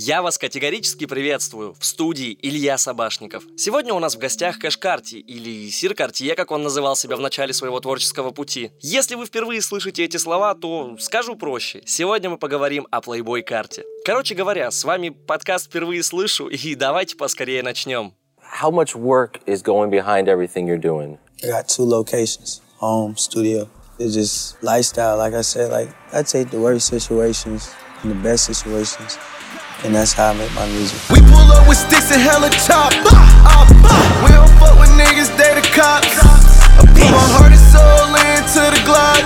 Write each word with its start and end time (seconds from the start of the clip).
Я 0.00 0.22
вас 0.22 0.38
категорически 0.38 1.06
приветствую 1.06 1.74
в 1.76 1.84
студии 1.84 2.38
Илья 2.40 2.78
Собашников. 2.78 3.42
Сегодня 3.56 3.92
у 3.92 3.98
нас 3.98 4.14
в 4.14 4.18
гостях 4.20 4.60
Кэш 4.60 4.78
Карти, 4.78 5.16
или 5.16 5.68
Сир 5.70 5.92
Картье, 5.94 6.36
как 6.36 6.52
он 6.52 6.62
называл 6.62 6.94
себя 6.94 7.16
в 7.16 7.20
начале 7.20 7.52
своего 7.52 7.80
творческого 7.80 8.30
пути. 8.30 8.70
Если 8.78 9.16
вы 9.16 9.26
впервые 9.26 9.60
слышите 9.60 10.04
эти 10.04 10.16
слова, 10.16 10.54
то 10.54 10.96
скажу 11.00 11.34
проще. 11.34 11.82
Сегодня 11.84 12.30
мы 12.30 12.38
поговорим 12.38 12.86
о 12.92 13.00
Playboy 13.00 13.42
карте. 13.42 13.84
Короче 14.04 14.36
говоря, 14.36 14.70
с 14.70 14.84
вами 14.84 15.08
подкаст 15.08 15.66
«Впервые 15.66 16.04
слышу», 16.04 16.46
и 16.46 16.76
давайте 16.76 17.16
поскорее 17.16 17.64
начнем. 17.64 18.14
How 18.62 18.70
much 18.70 18.94
work 18.94 19.40
is 19.46 19.64
going 19.64 19.90
behind 19.90 20.28
everything 20.28 20.68
you're 20.68 20.80
doing? 20.80 21.18
I 21.42 21.48
got 21.48 21.66
two 21.66 21.84
locations, 21.84 22.60
home, 22.76 23.16
studio. 23.16 23.68
It's 23.98 24.14
just 24.14 24.62
lifestyle, 24.62 25.18
like 25.18 25.34
I 25.34 25.42
said, 25.42 25.72
like 25.72 25.88
I 26.12 26.22
take 26.22 26.50
the 26.50 26.60
worst 26.60 26.86
situations 26.86 27.68
and 28.04 28.12
the 28.12 28.22
best 28.22 28.44
situations 28.44 29.18
and 29.84 29.94
that's 29.94 30.12
how 30.12 30.30
I 30.30 30.34
make 30.34 30.52
my 30.54 30.66
music. 30.66 30.98
We 31.10 31.20
pull 31.20 31.48
up 31.52 31.68
with 31.68 31.78
sticks 31.78 32.10
and 32.10 32.20
hella 32.20 32.50
chop. 32.66 32.92
We 34.24 34.30
don't 34.32 34.50
fuck 34.58 34.78
with 34.80 34.90
niggas, 34.98 35.30
they 35.38 35.54
the 35.54 35.66
cops. 35.74 36.18
I 36.78 36.84
put 36.86 37.10
my 37.10 37.24
heart 37.34 37.52
and 37.52 37.64
soul 37.72 38.14
into 38.34 38.62
the 38.74 38.82
Glock. 38.86 39.24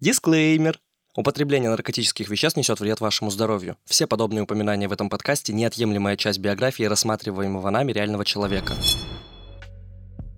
Дисклеймер. 0.00 0.78
Употребление 1.16 1.70
наркотических 1.70 2.28
веществ 2.28 2.56
несет 2.56 2.80
вред 2.80 3.00
вашему 3.00 3.30
здоровью. 3.30 3.76
Все 3.84 4.06
подобные 4.06 4.42
упоминания 4.42 4.88
в 4.88 4.92
этом 4.92 5.10
подкасте– 5.10 5.52
неотъемлемая 5.54 6.16
часть 6.16 6.38
биографии 6.38 6.84
рассматриваемого 6.84 7.68
нами 7.70 7.92
реального 7.92 8.24
человека. 8.24 8.74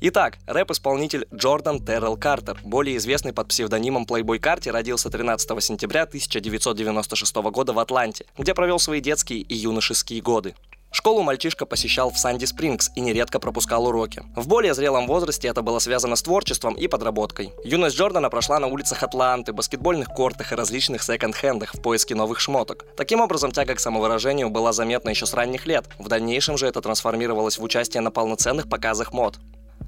Итак, 0.05 0.39
рэп-исполнитель 0.49 1.29
Джордан 1.33 1.77
Террell 1.77 2.19
Картер, 2.19 2.59
более 2.65 2.97
известный 2.97 3.33
под 3.33 3.47
псевдонимом 3.47 4.03
Playboy 4.03 4.41
Карти, 4.41 4.69
родился 4.69 5.11
13 5.11 5.63
сентября 5.63 6.03
1996 6.03 7.37
года 7.37 7.73
в 7.73 7.79
Атланте, 7.79 8.27
где 8.37 8.53
провел 8.53 8.81
свои 8.81 9.01
детские 9.01 9.43
и 9.43 9.55
юношеские 9.55 10.21
годы. 10.21 10.57
Школу 10.91 11.23
мальчишка 11.23 11.67
посещал 11.67 12.11
в 12.11 12.19
Санди 12.19 12.47
Спрингс 12.47 12.91
и 12.97 13.01
нередко 13.01 13.39
пропускал 13.39 13.87
уроки. 13.87 14.25
В 14.35 14.49
более 14.49 14.75
зрелом 14.75 15.07
возрасте 15.07 15.47
это 15.47 15.63
было 15.63 15.79
связано 15.79 16.17
с 16.17 16.23
творчеством 16.23 16.75
и 16.75 16.89
подработкой. 16.89 17.53
Юность 17.63 17.97
Джордана 17.97 18.29
прошла 18.29 18.59
на 18.59 18.67
улицах 18.67 19.05
Атланты, 19.05 19.53
баскетбольных 19.53 20.09
кортах 20.09 20.51
и 20.51 20.57
различных 20.57 21.05
секонд-хендах 21.05 21.75
в 21.75 21.81
поиске 21.81 22.17
новых 22.17 22.41
шмоток. 22.41 22.85
Таким 22.97 23.21
образом, 23.21 23.53
тяга 23.53 23.77
к 23.77 23.81
самовыражению 23.81 24.51
была 24.51 24.73
заметна 24.73 25.11
еще 25.11 25.27
с 25.27 25.33
ранних 25.33 25.65
лет. 25.65 25.85
В 26.01 26.09
дальнейшем 26.09 26.59
же 26.59 26.67
это 26.67 26.83
трансформировалось 26.83 27.57
в 27.57 27.63
участие 27.63 28.01
на 28.01 28.11
полноценных 28.11 28.69
показах 28.69 29.13
мод. 29.13 29.39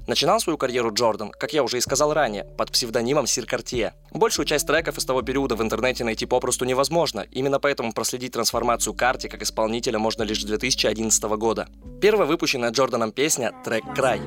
Начинал 0.07 0.39
свою 0.39 0.57
карьеру 0.57 0.93
Джордан, 0.93 1.31
как 1.31 1.53
я 1.53 1.63
уже 1.63 1.77
и 1.77 1.81
сказал 1.81 2.13
ранее, 2.13 2.43
под 2.43 2.71
псевдонимом 2.71 3.25
Сир 3.25 3.45
Картье. 3.45 3.93
Большую 4.11 4.45
часть 4.45 4.67
треков 4.67 4.97
из 4.97 5.05
того 5.05 5.23
периода 5.23 5.55
в 5.55 5.61
интернете 5.61 6.03
найти 6.03 6.25
попросту 6.25 6.65
невозможно, 6.65 7.25
именно 7.31 7.59
поэтому 7.59 7.91
проследить 7.91 8.33
трансформацию 8.33 8.93
Карти 8.93 9.27
как 9.27 9.41
исполнителя 9.41 9.97
можно 9.97 10.23
лишь 10.23 10.41
с 10.41 10.45
2011 10.45 11.23
года. 11.37 11.67
Первая 12.01 12.27
выпущенная 12.27 12.71
Джорданом 12.71 13.11
песня— 13.11 13.51
трек 13.63 13.83
«Край». 13.95 14.21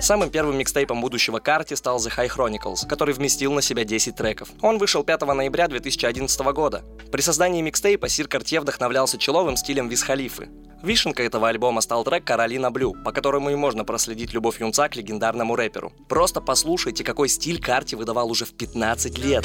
Самым 0.00 0.30
первым 0.30 0.58
микстейпом 0.58 1.00
будущего 1.00 1.38
карте 1.38 1.76
стал 1.76 1.98
The 1.98 2.12
High 2.16 2.30
Chronicles, 2.34 2.86
который 2.88 3.14
вместил 3.14 3.52
на 3.52 3.62
себя 3.62 3.84
10 3.84 4.16
треков. 4.16 4.48
Он 4.60 4.78
вышел 4.78 5.04
5 5.04 5.22
ноября 5.22 5.68
2011 5.68 6.40
года. 6.52 6.82
При 7.12 7.20
создании 7.20 7.62
микстейпа 7.62 8.08
Сир 8.08 8.28
Картье 8.28 8.60
вдохновлялся 8.60 9.18
человым 9.18 9.56
стилем 9.56 9.88
Виз 9.88 10.02
Халифы. 10.02 10.48
Вишенкой 10.82 11.26
этого 11.26 11.48
альбома 11.48 11.80
стал 11.80 12.04
трек 12.04 12.24
«Каролина 12.24 12.70
Блю», 12.70 12.92
по 12.92 13.12
которому 13.12 13.50
и 13.50 13.54
можно 13.54 13.84
проследить 13.84 14.34
любовь 14.34 14.60
юнца 14.60 14.88
к 14.88 14.96
легендарному 14.96 15.56
рэперу. 15.56 15.92
Просто 16.08 16.42
послушайте, 16.42 17.04
какой 17.04 17.28
стиль 17.28 17.60
Карти 17.60 17.94
выдавал 17.94 18.30
уже 18.30 18.44
в 18.44 18.52
15 18.52 19.18
лет. 19.18 19.44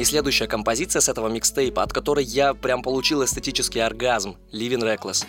И 0.00 0.04
следующая 0.04 0.46
композиция 0.46 1.00
с 1.00 1.10
этого 1.10 1.28
микстейпа, 1.28 1.82
от 1.82 1.92
которой 1.92 2.24
я 2.24 2.54
прям 2.54 2.80
получил 2.80 3.22
эстетический 3.22 3.84
оргазм– 3.84 4.36
Living 4.50 4.80
Reckless. 4.80 5.26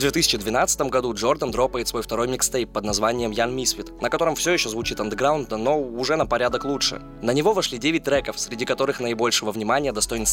2012 0.00 0.80
году 0.82 1.14
Джордан 1.14 1.50
дропает 1.50 1.86
свой 1.86 2.02
второй 2.02 2.26
микстейп 2.26 2.72
под 2.72 2.84
названием 2.84 3.30
Ян 3.30 3.54
Мисфит, 3.54 4.00
на 4.00 4.08
котором 4.08 4.34
все 4.34 4.52
еще 4.52 4.68
звучит 4.68 4.98
андеграундно, 4.98 5.56
но 5.56 5.78
уже 5.78 6.16
на 6.16 6.26
порядок 6.26 6.64
лучше. 6.64 7.02
На 7.22 7.32
него 7.32 7.52
вошли 7.52 7.78
9 7.78 8.02
треков, 8.02 8.40
среди 8.40 8.64
которых 8.64 9.00
наибольшего 9.00 9.52
внимания 9.52 9.92
достоин 9.92 10.26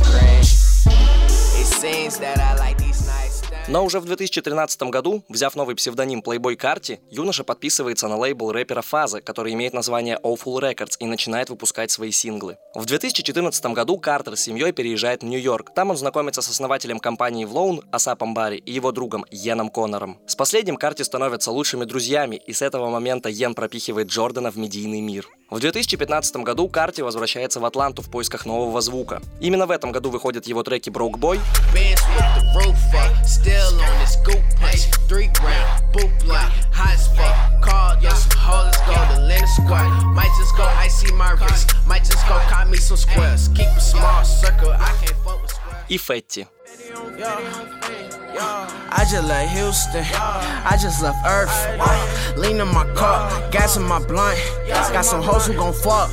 cream. 0.00 0.40
It 1.60 1.66
seems 1.66 2.18
that 2.18 2.38
I 2.38 2.56
like 2.56 2.78
these 2.78 3.06
но 3.68 3.84
уже 3.84 3.98
в 3.98 4.04
2013 4.04 4.82
году, 4.84 5.24
взяв 5.28 5.56
новый 5.56 5.74
псевдоним 5.74 6.20
Playboy 6.20 6.56
Карти, 6.56 7.00
юноша 7.10 7.42
подписывается 7.42 8.06
на 8.06 8.16
лейбл 8.16 8.52
рэпера 8.52 8.82
Фаза, 8.82 9.20
который 9.20 9.54
имеет 9.54 9.72
название 9.72 10.18
Awful 10.22 10.60
Records 10.60 10.96
и 11.00 11.06
начинает 11.06 11.50
выпускать 11.50 11.90
свои 11.90 12.12
синглы. 12.12 12.58
В 12.74 12.84
2014 12.86 13.66
году 13.66 13.98
Картер 13.98 14.36
с 14.36 14.40
семьей 14.40 14.72
переезжает 14.72 15.22
в 15.22 15.26
Нью-Йорк. 15.26 15.74
Там 15.74 15.90
он 15.90 15.96
знакомится 15.96 16.42
с 16.42 16.48
основателем 16.48 17.00
компании 17.00 17.44
Влоун 17.44 17.82
Асапом 17.90 18.34
Барри 18.34 18.58
и 18.58 18.72
его 18.72 18.92
другом 18.92 19.24
Йеном 19.30 19.68
Коннором. 19.68 20.18
С 20.26 20.36
последним 20.36 20.76
Карти 20.76 21.02
становятся 21.02 21.50
лучшими 21.50 21.84
друзьями, 21.84 22.36
и 22.46 22.52
с 22.52 22.62
этого 22.62 22.88
момента 22.88 23.28
Йен 23.28 23.54
пропихивает 23.54 24.08
Джордана 24.08 24.50
в 24.52 24.56
медийный 24.56 25.00
мир. 25.00 25.26
В 25.48 25.60
2015 25.60 26.36
году 26.38 26.68
Карти 26.68 27.02
возвращается 27.02 27.60
в 27.60 27.64
Атланту 27.64 28.02
в 28.02 28.10
поисках 28.10 28.46
нового 28.46 28.80
звука. 28.80 29.22
Именно 29.40 29.66
в 29.66 29.70
этом 29.70 29.92
году 29.92 30.10
выходят 30.10 30.48
его 30.48 30.64
треки 30.64 30.90
Broke 30.90 31.14
Boy, 31.20 31.38
и 45.88 45.98
Фетти. 45.98 46.46
I 48.88 49.04
just 49.04 49.24
left 49.26 49.50
Houston. 49.56 50.04
I 50.64 50.76
just 50.80 51.02
left 51.02 51.18
Earth. 51.26 51.50
Lean 52.36 52.60
in 52.60 52.68
my 52.68 52.84
car, 52.94 53.30
gas 53.50 53.76
in 53.76 53.82
my 53.82 53.98
blunt. 53.98 54.38
Got 54.92 55.04
some 55.04 55.22
hoes 55.22 55.46
who 55.46 55.54
gon' 55.54 55.72
fuck. 55.72 56.10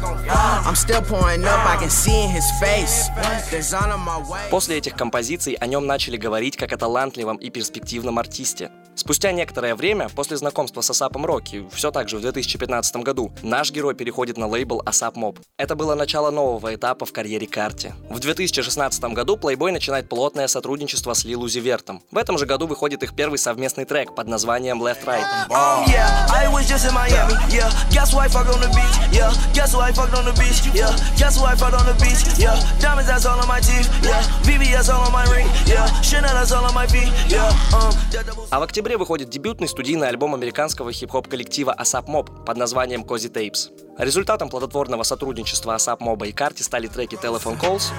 I'm 0.66 0.76
still 0.76 1.02
pouring 1.02 1.44
up, 1.46 1.66
I 1.66 1.78
can 1.78 1.90
see 1.90 2.24
in 2.24 2.30
his 2.30 2.46
face. 2.62 3.10
Design 3.52 3.92
on 3.92 4.00
my 4.02 4.20
way. 4.30 4.50
После 4.50 4.78
этих 4.78 4.96
композиций 4.96 5.54
о 5.54 5.68
нем 5.68 5.86
начали 5.86 6.18
говорить 6.18 6.56
как 6.56 6.72
о 6.72 6.78
талантливом 6.78 7.38
и 7.38 7.50
перспективном 7.50 8.20
артисте. 8.20 8.72
Спустя 8.96 9.32
некоторое 9.32 9.74
время, 9.76 10.08
после 10.10 10.38
знакомства 10.38 10.82
с 10.82 10.90
Асапом 10.90 11.26
Рокки, 11.26 11.66
все 11.72 11.90
так 11.92 12.10
же 12.10 12.18
в 12.18 12.22
2015 12.22 12.96
году, 12.98 13.32
наш 13.42 13.72
герой 13.72 13.96
переходит 13.96 14.38
на 14.38 14.48
лейбл 14.48 14.84
Асап 14.86 15.16
Моб. 15.16 15.40
Это 15.58 15.76
было 15.76 15.96
начало 15.96 16.30
нового 16.30 16.76
этапа 16.76 17.06
в 17.06 17.12
карьере 17.12 17.48
Карти. 17.48 17.94
В 18.10 18.20
2016 18.20 19.04
году 19.06 19.36
Playboy 19.36 19.72
начинает 19.72 20.08
плотное 20.08 20.48
сотрудничество 20.48 21.14
с 21.14 21.26
Лил 21.26 21.42
Узи 21.42 21.60
Вертом. 21.60 22.04
В 22.12 22.18
этом 22.18 22.38
же 22.38 22.46
году 22.46 22.68
выходит 22.68 23.02
их 23.02 23.16
первый 23.16 23.40
совместный 23.40 23.86
трек 23.86 24.14
под 24.14 24.28
названием 24.28 24.82
Left 24.84 25.04
Right. 25.06 25.26
А 38.52 38.60
в 38.60 38.64
октябре 38.64 38.83
выходит 38.92 39.30
дебютный 39.30 39.68
студийный 39.68 40.10
альбом 40.10 40.36
американского 40.36 40.92
хип-хоп 40.92 41.28
коллектива 41.28 41.76
ASAP 41.80 42.06
Mob 42.06 42.46
под 42.46 42.58
названием 42.58 43.04
Cozy 43.04 43.32
Tapes. 43.32 43.72
Результатом 43.98 44.50
плодотворного 44.50 45.04
сотрудничества 45.04 45.76
ASAP 45.76 46.00
Mob 46.00 46.28
и 46.28 46.32
Карти 46.32 46.64
стали 46.64 46.88
треки 46.88 47.16
Telephone 47.16 47.60
Calls, 47.60 47.92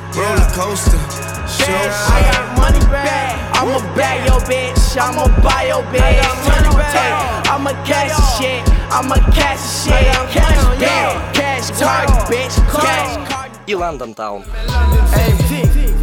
и 13.66 13.72
London 13.72 14.14
Town. 14.14 14.44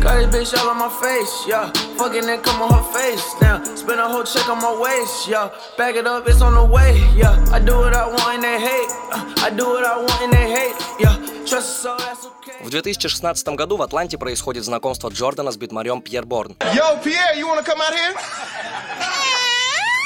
Got 0.01 0.31
this 0.31 0.51
bitch 0.51 0.59
all 0.59 0.69
on 0.71 0.80
my 0.80 0.89
face, 0.89 1.45
yeah. 1.48 1.71
Fucking 1.98 2.27
and 2.27 2.42
come 2.42 2.59
on 2.63 2.74
her 2.74 2.92
face 2.92 3.36
now. 3.39 3.63
Spend 3.75 4.00
a 4.00 4.09
whole 4.09 4.24
check 4.24 4.50
on 4.50 4.57
my 4.57 4.74
waist, 4.81 5.27
yeah. 5.30 5.51
Back 5.77 5.95
it 5.95 6.07
up, 6.07 6.27
it's 6.27 6.42
on 6.42 6.56
the 6.56 6.65
way, 6.65 6.98
yeah. 7.15 7.38
I 7.51 7.59
do 7.59 7.75
what 7.77 7.94
I 7.94 8.07
want 8.07 8.33
and 8.33 8.44
they 8.44 8.59
hate. 8.59 8.89
Uh, 9.13 9.45
I 9.45 9.51
do 9.51 9.63
what 9.68 9.86
I 9.86 9.98
want 9.98 10.21
and 10.24 10.33
they 10.33 10.50
hate, 10.57 10.75
yeah. 11.00 11.15
Trust 11.45 11.83
so 11.83 11.95
that's 12.00 12.25
okay. 12.25 12.63
В 12.63 12.71
2016 12.71 13.48
году 13.56 13.77
в 13.77 13.81
Атланте 13.83 14.18
происходит 14.18 14.65
знакомство 14.65 15.09
Джордана 15.09 15.51
с 15.51 15.57
битмарем 15.57 16.01
Пьер 16.01 16.25
Борн. 16.25 16.56
Yo, 16.74 16.98
Pierre, 17.03 17.38
you 17.38 17.48
wanna 17.48 17.63
come 17.63 17.80
out 17.80 17.94
here? 17.94 19.21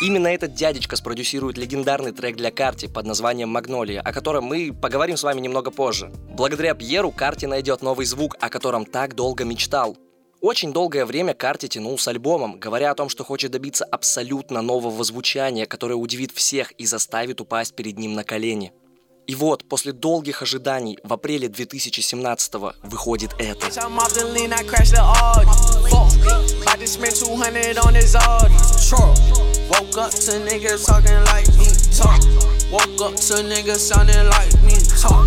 Именно 0.01 0.27
этот 0.27 0.53
дядечка 0.53 0.97
спродюсирует 0.97 1.57
легендарный 1.57 2.11
трек 2.11 2.35
для 2.35 2.51
Карти 2.51 2.87
под 2.87 3.05
названием 3.05 3.47
«Магнолия», 3.47 4.01
о 4.01 4.11
котором 4.11 4.43
мы 4.43 4.73
поговорим 4.73 5.15
с 5.15 5.23
вами 5.23 5.39
немного 5.39 5.71
позже. 5.71 6.11
Благодаря 6.31 6.73
Пьеру 6.73 7.11
Карти 7.11 7.45
найдет 7.45 7.81
новый 7.81 8.05
звук, 8.05 8.35
о 8.41 8.49
котором 8.49 8.85
так 8.85 9.15
долго 9.15 9.45
мечтал. 9.45 9.95
Очень 10.41 10.73
долгое 10.73 11.05
время 11.05 11.33
Карти 11.33 11.67
тянул 11.67 11.97
с 11.97 12.09
альбомом, 12.09 12.59
говоря 12.59 12.91
о 12.91 12.95
том, 12.95 13.07
что 13.07 13.23
хочет 13.23 13.51
добиться 13.51 13.85
абсолютно 13.85 14.61
нового 14.61 15.01
звучания, 15.05 15.65
которое 15.65 15.95
удивит 15.95 16.31
всех 16.31 16.71
и 16.73 16.85
заставит 16.85 17.39
упасть 17.39 17.73
перед 17.73 17.97
ним 17.97 18.15
на 18.15 18.25
колени. 18.25 18.73
И 19.27 19.33
вот, 19.33 19.67
после 19.67 19.93
долгих 19.93 20.41
ожиданий, 20.41 20.99
в 21.03 21.13
апреле 21.13 21.47
2017-го 21.47 22.73
выходит 22.83 23.31
это. 23.39 23.71
Woke 29.69 29.97
up 29.97 30.11
to 30.11 30.31
niggas 30.45 30.85
talking 30.85 31.23
like 31.25 31.47
me, 31.57 31.65
talk. 31.97 32.21
Woke 32.71 33.01
up 33.01 33.15
to 33.15 33.41
niggas 33.41 33.79
sounding 33.79 34.29
like 34.29 34.53
me, 34.63 34.75
talk. 35.01 35.25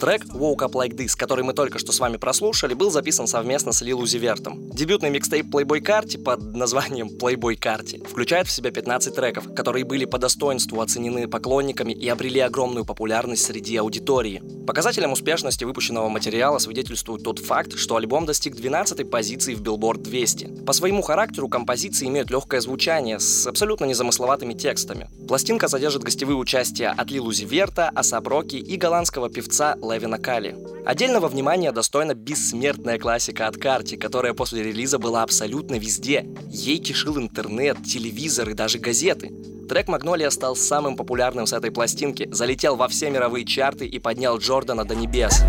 Трек 0.00 0.24
Woke 0.34 0.62
Up 0.62 0.72
Like 0.74 0.96
This, 0.96 1.14
который 1.16 1.44
мы 1.44 1.52
только 1.52 1.78
что 1.78 1.92
с 1.92 2.00
вами 2.00 2.16
прослушали, 2.16 2.74
был 2.74 2.90
записан 2.90 3.26
совместно 3.26 3.72
с 3.72 3.80
Лил 3.82 4.00
Узивертом. 4.00 4.70
Дебютный 4.70 5.10
микстейп 5.10 5.46
Playboy 5.46 5.80
Carti 5.80 6.22
под 6.22 6.54
названием 6.54 7.08
Playboy 7.08 7.58
Carti 7.58 8.06
включает 8.06 8.46
в 8.48 8.50
себя 8.50 8.70
15 8.70 9.14
треков, 9.14 9.54
которые 9.54 9.84
были 9.84 10.06
по 10.06 10.18
достоинству 10.18 10.80
оценены 10.80 11.28
поклонниками 11.28 11.92
и 11.92 12.08
обрели 12.08 12.40
огромную 12.40 12.84
популярность 12.84 13.44
среди 13.44 13.76
аудитории. 13.76 14.42
Показателем 14.66 15.12
успешности 15.12 15.62
выпущенного 15.62 16.08
материала 16.08 16.58
свидетельствует 16.58 17.22
тот 17.22 17.38
факт, 17.38 17.78
что 17.78 17.94
альбом 17.94 18.26
достиг 18.26 18.56
12 18.56 19.08
позиции 19.08 19.54
в 19.54 19.62
Billboard 19.62 19.98
200. 19.98 20.64
По 20.64 20.72
своему 20.72 21.02
характеру 21.02 21.48
композиции 21.48 22.08
имеют 22.08 22.30
легкое 22.30 22.60
звучание 22.60 23.20
с 23.20 23.46
абсолютно 23.46 23.84
незамысловатыми 23.84 24.54
текстами. 24.54 25.08
Пластинка 25.28 25.68
содержит 25.68 26.02
гостевые 26.02 26.36
участия 26.36 26.88
от 26.88 27.10
Лил 27.12 27.26
Узиверта, 27.26 27.90
Асап 27.94 28.26
Роки 28.26 28.56
и 28.56 28.76
голландского 28.76 29.30
певца 29.30 29.76
Левина 29.76 30.18
Кали. 30.18 30.56
Отдельного 30.84 31.28
внимания 31.28 31.70
достойна 31.70 32.14
бессмертная 32.14 32.98
классика 32.98 33.46
от 33.46 33.56
Карти, 33.56 33.96
которая 33.96 34.34
после 34.34 34.64
релиза 34.64 34.98
была 34.98 35.22
абсолютно 35.22 35.76
везде. 35.76 36.26
Ей 36.48 36.78
кишил 36.78 37.18
интернет, 37.18 37.84
телевизор 37.84 38.50
и 38.50 38.54
даже 38.54 38.80
газеты. 38.80 39.30
Трек 39.68 39.88
«Магнолия» 39.88 40.30
стал 40.30 40.54
самым 40.54 40.96
популярным 40.96 41.46
с 41.46 41.52
этой 41.52 41.72
пластинки, 41.72 42.28
залетел 42.30 42.76
во 42.76 42.86
все 42.86 43.10
мировые 43.10 43.44
чарты 43.44 43.84
и 43.86 43.98
поднял 43.98 44.38
Джордана 44.56 44.86
до 44.86 44.94
небес. 44.94 45.42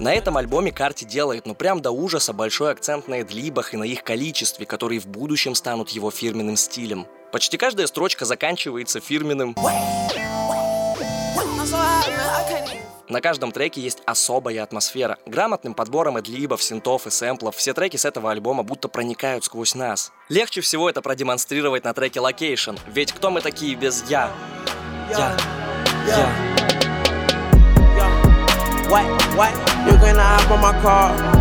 На 0.00 0.14
этом 0.14 0.38
альбоме 0.38 0.72
Карти 0.72 1.04
делает, 1.04 1.44
ну 1.44 1.54
прям 1.54 1.82
до 1.82 1.90
ужаса, 1.90 2.32
большой 2.32 2.72
акцент 2.72 3.06
на 3.06 3.20
эдлибах 3.20 3.74
и 3.74 3.76
на 3.76 3.84
их 3.84 4.02
количестве, 4.02 4.64
которые 4.64 4.98
в 4.98 5.06
будущем 5.06 5.54
станут 5.54 5.90
его 5.90 6.10
фирменным 6.10 6.56
стилем. 6.56 7.06
Почти 7.32 7.58
каждая 7.58 7.86
строчка 7.86 8.24
заканчивается 8.24 9.00
фирменным... 9.00 9.54
На 13.08 13.22
каждом 13.22 13.52
треке 13.52 13.80
есть 13.80 14.02
особая 14.04 14.62
атмосфера. 14.62 15.16
Грамотным 15.24 15.72
подбором 15.72 16.18
эдлибов, 16.18 16.62
синтов 16.62 17.06
и 17.06 17.10
сэмплов 17.10 17.56
все 17.56 17.72
треки 17.72 17.96
с 17.96 18.04
этого 18.04 18.30
альбома 18.30 18.62
будто 18.62 18.88
проникают 18.88 19.44
сквозь 19.44 19.74
нас. 19.74 20.12
Легче 20.28 20.60
всего 20.60 20.90
это 20.90 21.00
продемонстрировать 21.00 21.84
на 21.84 21.94
треке 21.94 22.20
Location, 22.20 22.78
ведь 22.86 23.12
кто 23.12 23.30
мы 23.30 23.40
такие 23.40 23.74
без 23.76 24.04
«я»? 24.10 24.30
Я. 25.10 25.36
Я. 26.06 26.28
What, 28.88 29.04
what? 29.36 29.52
You 29.86 29.98
can 30.00 30.16
hop 30.16 30.50
on 30.50 30.60
my 30.60 30.72
car. 30.82 31.38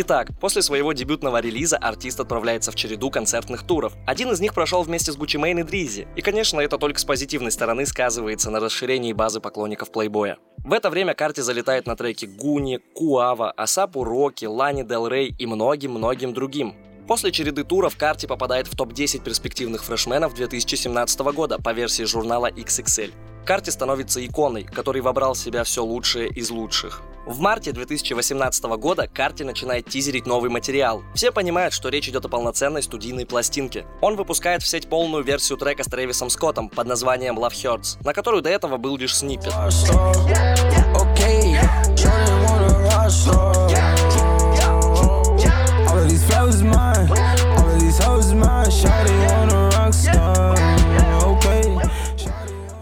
Итак, 0.00 0.28
после 0.40 0.62
своего 0.62 0.92
дебютного 0.92 1.40
релиза 1.40 1.76
артист 1.76 2.20
отправляется 2.20 2.70
в 2.70 2.76
череду 2.76 3.10
концертных 3.10 3.66
туров. 3.66 3.94
Один 4.06 4.30
из 4.30 4.38
них 4.38 4.54
прошел 4.54 4.84
вместе 4.84 5.10
с 5.10 5.16
Гуччи 5.16 5.38
Мэйн 5.38 5.58
и 5.58 5.62
Дризи. 5.64 6.06
И, 6.14 6.22
конечно, 6.22 6.60
это 6.60 6.78
только 6.78 7.00
с 7.00 7.04
позитивной 7.04 7.50
стороны 7.50 7.84
сказывается 7.84 8.52
на 8.52 8.60
расширении 8.60 9.12
базы 9.12 9.40
поклонников 9.40 9.90
плейбоя. 9.90 10.38
В 10.58 10.72
это 10.72 10.88
время 10.88 11.14
Карти 11.14 11.40
залетает 11.40 11.88
на 11.88 11.96
треки 11.96 12.26
Гуни, 12.26 12.78
Куава, 12.94 13.50
Асапу 13.50 14.04
Роки, 14.04 14.44
Лани 14.44 14.84
Дел 14.84 15.08
Рей 15.08 15.34
и 15.36 15.46
многим-многим 15.46 16.32
другим. 16.32 16.76
После 17.08 17.32
череды 17.32 17.64
туров 17.64 17.96
Карти 17.96 18.26
попадает 18.26 18.68
в 18.68 18.76
топ-10 18.76 19.24
перспективных 19.24 19.82
фрешменов 19.82 20.32
2017 20.32 21.20
года 21.34 21.58
по 21.58 21.72
версии 21.72 22.04
журнала 22.04 22.48
XXL. 22.48 23.12
Карти 23.44 23.70
становится 23.70 24.24
иконой, 24.24 24.62
который 24.62 25.00
вобрал 25.00 25.34
в 25.34 25.38
себя 25.38 25.64
все 25.64 25.82
лучшее 25.82 26.28
из 26.28 26.50
лучших. 26.50 27.02
В 27.28 27.40
марте 27.40 27.72
2018 27.72 28.64
года 28.78 29.06
Карти 29.06 29.42
начинает 29.42 29.84
тизерить 29.84 30.24
новый 30.24 30.48
материал. 30.48 31.02
Все 31.14 31.30
понимают, 31.30 31.74
что 31.74 31.90
речь 31.90 32.08
идет 32.08 32.24
о 32.24 32.28
полноценной 32.30 32.82
студийной 32.82 33.26
пластинке. 33.26 33.84
Он 34.00 34.16
выпускает 34.16 34.62
в 34.62 34.66
сеть 34.66 34.88
полную 34.88 35.22
версию 35.22 35.58
трека 35.58 35.84
с 35.84 35.88
Трэвисом 35.88 36.30
Скоттом 36.30 36.70
под 36.70 36.86
названием 36.86 37.38
Love 37.38 37.52
Hurts, 37.52 38.02
на 38.02 38.14
которую 38.14 38.42
до 38.42 38.48
этого 38.48 38.78
был 38.78 38.96
лишь 38.96 39.14
сниппет. 39.14 39.52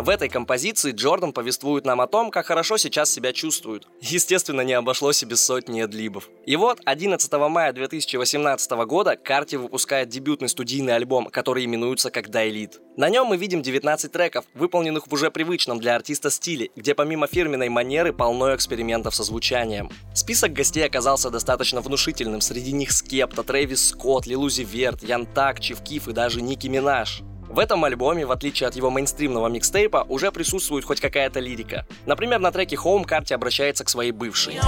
В 0.06 0.08
этой 0.08 0.29
композиции 0.29 0.93
Джордан 0.93 1.32
повествует 1.32 1.85
нам 1.85 2.00
о 2.00 2.06
том, 2.06 2.31
как 2.31 2.47
хорошо 2.47 2.76
сейчас 2.76 3.11
себя 3.11 3.32
чувствуют. 3.32 3.88
Естественно, 4.00 4.61
не 4.61 4.73
обошлось 4.75 5.25
и 5.25 5.26
без 5.26 5.44
сотни 5.44 5.82
эдлибов. 5.82 6.29
И 6.47 6.55
вот 6.55 6.81
11 6.85 7.32
мая 7.32 7.73
2018 7.73 8.70
года 8.87 9.17
Карти 9.17 9.56
выпускает 9.56 10.08
дебютный 10.08 10.49
студийный 10.49 10.94
альбом, 10.94 11.27
который 11.27 11.65
именуется 11.65 12.13
как 12.13 12.31
Дайлит. 12.31 12.81
На 12.96 13.08
нем 13.08 13.27
мы 13.27 13.36
видим 13.36 13.63
19 13.63 14.13
треков, 14.13 14.44
выполненных 14.55 15.08
в 15.08 15.13
уже 15.13 15.32
привычном 15.32 15.81
для 15.81 15.96
артиста 15.96 16.31
стиле, 16.31 16.70
где 16.77 16.94
помимо 16.94 17.27
фирменной 17.27 17.69
манеры 17.69 18.13
полно 18.13 18.55
экспериментов 18.55 19.17
со 19.17 19.25
звучанием. 19.25 19.91
Список 20.15 20.53
гостей 20.53 20.86
оказался 20.86 21.31
достаточно 21.31 21.81
внушительным, 21.81 22.41
среди 22.43 22.70
них 22.70 22.93
Скепта, 22.93 23.43
Трэвис 23.43 23.89
Скотт, 23.89 24.29
Лилузи 24.29 24.63
Верт, 24.63 25.03
Ян 25.03 25.27
Так, 25.27 25.58
Чевкиф 25.58 26.06
и 26.06 26.13
даже 26.13 26.43
Ники 26.43 26.69
Минаж. 26.69 27.25
В 27.48 27.58
этом 27.58 27.84
альбоме, 27.84 28.26
в 28.26 28.32
отличие 28.32 28.69
от 28.69 28.76
его 28.76 28.91
мейнстримного 28.91 29.48
микстейпа, 29.48 30.05
уже 30.08 30.32
присутствует 30.32 30.84
хоть 30.84 31.00
какая-то 31.00 31.41
лирика. 31.41 31.86
Например, 32.05 32.38
на 32.38 32.50
треке 32.50 32.76
Home 32.76 33.05
Карти 33.05 33.32
обращается 33.32 33.84
к 33.84 33.88
своей 33.88 34.12
бывшей. 34.12 34.58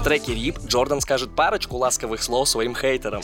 В 0.00 0.04
треке 0.04 0.34
Рип 0.34 0.58
Джордан 0.66 1.00
скажет 1.00 1.34
парочку 1.34 1.76
ласковых 1.76 2.22
слов 2.22 2.48
своим 2.48 2.74
хейтерам. 2.74 3.22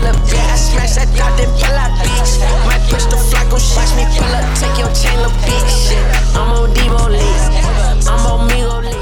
Pull 0.00 0.08
up, 0.08 0.16
yeah, 0.32 0.52
I 0.52 0.56
smash 0.56 0.94
that 0.96 1.08
dot, 1.16 1.36
then 1.36 1.48
pull 1.60 1.76
out 1.76 1.92
bitch. 2.00 2.40
My 2.66 2.78
pistol 2.88 3.18
flock 3.18 3.50
gon' 3.50 3.60
watch 3.76 3.92
me 3.96 4.04
pull 4.16 4.32
up, 4.32 4.44
take 4.56 4.76
your 4.80 4.90
chain, 4.96 5.16
little 5.20 5.32
bitch. 5.44 5.70
Shit, 5.88 6.04
I'm 6.36 6.50
on 6.56 6.72
Devo 6.74 7.08
Lee, 7.10 7.36
I'm 8.08 8.26
on 8.26 8.48
Migo 8.48 8.82
Lee. 8.82 8.96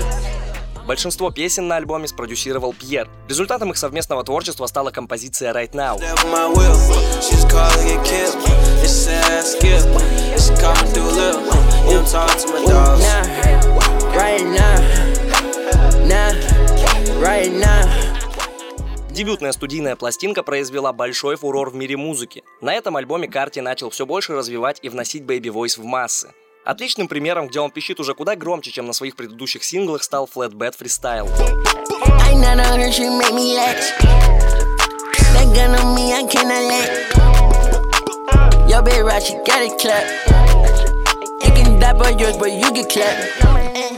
Большинство 0.86 1.30
песен 1.30 1.68
на 1.68 1.76
альбоме 1.76 2.08
спродюсировал 2.08 2.72
Пьер. 2.72 3.08
Результатом 3.28 3.70
их 3.70 3.76
совместного 3.76 4.24
творчества 4.24 4.66
стала 4.66 4.90
композиция 4.90 5.52
Right 5.52 5.74
Now. 5.74 5.98
Right 14.16 14.42
now, 14.42 14.74
now, 16.08 16.32
right 17.20 17.52
now. 17.52 18.07
Дебютная 19.18 19.50
студийная 19.50 19.96
пластинка 19.96 20.44
произвела 20.44 20.92
большой 20.92 21.34
фурор 21.34 21.70
в 21.70 21.74
мире 21.74 21.96
музыки. 21.96 22.44
На 22.60 22.72
этом 22.72 22.96
альбоме 22.96 23.26
Карти 23.26 23.58
начал 23.58 23.90
все 23.90 24.06
больше 24.06 24.32
развивать 24.32 24.78
и 24.82 24.88
вносить 24.88 25.24
бэйби 25.24 25.48
войс 25.48 25.76
в 25.76 25.82
массы. 25.82 26.32
Отличным 26.64 27.08
примером, 27.08 27.48
где 27.48 27.58
он 27.58 27.72
пищит 27.72 27.98
уже 27.98 28.14
куда 28.14 28.36
громче, 28.36 28.70
чем 28.70 28.86
на 28.86 28.92
своих 28.92 29.16
предыдущих 29.16 29.64
синглах, 29.64 30.04
стал 30.04 30.30
Flatbed 30.32 30.78
Freestyle. 30.78 31.26
Yours, 42.18 42.36
but 42.36 42.50
you 42.52 42.72
get 42.72 42.88
clapped. 42.88 43.97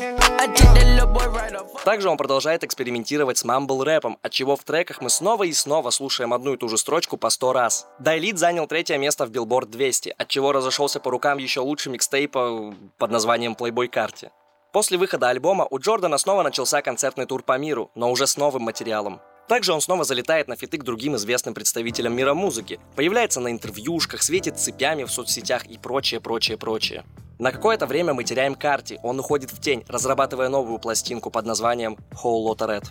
Также 1.84 2.08
он 2.08 2.16
продолжает 2.16 2.64
экспериментировать 2.64 3.38
с 3.38 3.44
мамбл-рэпом, 3.44 4.18
от 4.22 4.32
чего 4.32 4.56
в 4.56 4.64
треках 4.64 5.00
мы 5.00 5.10
снова 5.10 5.44
и 5.44 5.52
снова 5.52 5.90
слушаем 5.90 6.32
одну 6.32 6.54
и 6.54 6.56
ту 6.56 6.68
же 6.68 6.78
строчку 6.78 7.16
по 7.16 7.30
сто 7.30 7.52
раз. 7.52 7.86
Дайлит 7.98 8.38
занял 8.38 8.66
третье 8.66 8.96
место 8.96 9.26
в 9.26 9.30
Billboard 9.30 9.66
200, 9.66 10.14
от 10.16 10.28
чего 10.28 10.52
разошелся 10.52 11.00
по 11.00 11.10
рукам 11.10 11.38
еще 11.38 11.60
лучше 11.60 11.90
микстейпа 11.90 12.74
под 12.96 13.10
названием 13.10 13.52
Playboy 13.52 13.88
Карте. 13.88 14.30
После 14.72 14.98
выхода 14.98 15.28
альбома 15.28 15.66
у 15.68 15.78
Джордана 15.78 16.16
снова 16.16 16.42
начался 16.42 16.80
концертный 16.80 17.26
тур 17.26 17.42
по 17.42 17.58
миру, 17.58 17.90
но 17.94 18.10
уже 18.10 18.26
с 18.26 18.36
новым 18.36 18.62
материалом. 18.62 19.20
Также 19.48 19.72
он 19.72 19.80
снова 19.80 20.04
залетает 20.04 20.46
на 20.46 20.54
фиты 20.54 20.78
к 20.78 20.84
другим 20.84 21.16
известным 21.16 21.54
представителям 21.54 22.14
мира 22.14 22.34
музыки, 22.34 22.78
появляется 22.94 23.40
на 23.40 23.50
интервьюшках, 23.50 24.22
светит 24.22 24.58
цепями 24.58 25.04
в 25.04 25.10
соцсетях 25.10 25.66
и 25.66 25.76
прочее, 25.76 26.20
прочее, 26.20 26.56
прочее. 26.56 27.04
На 27.40 27.52
какое-то 27.52 27.86
время 27.86 28.12
мы 28.12 28.22
теряем 28.22 28.54
Карти, 28.54 29.00
он 29.02 29.18
уходит 29.18 29.50
в 29.50 29.58
тень, 29.62 29.82
разрабатывая 29.88 30.50
новую 30.50 30.78
пластинку 30.78 31.30
под 31.30 31.46
названием 31.46 31.96
Whole 32.22 32.44
Lotta 32.44 32.68
Red. 32.68 32.84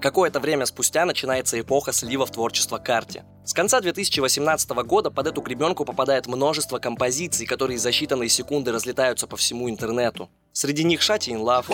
Какое-то 0.00 0.40
время 0.40 0.66
спустя 0.66 1.04
начинается 1.04 1.60
эпоха 1.60 1.92
слива 1.92 2.26
в 2.26 2.32
творчество 2.32 2.78
Карти. 2.78 3.22
С 3.44 3.52
конца 3.52 3.80
2018 3.80 4.70
года 4.84 5.12
под 5.12 5.28
эту 5.28 5.42
гребенку 5.42 5.84
попадает 5.84 6.26
множество 6.26 6.80
композиций, 6.80 7.46
которые 7.46 7.78
за 7.78 7.90
считанные 7.90 8.26
секунды 8.28 8.72
разлетаются 8.72 9.28
по 9.28 9.36
всему 9.36 9.70
интернету. 9.70 10.28
Среди 10.52 10.82
них 10.82 11.00
Shotty 11.00 11.36
in 11.36 11.44
Love, 11.44 11.66